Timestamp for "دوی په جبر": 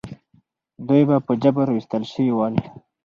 0.87-1.67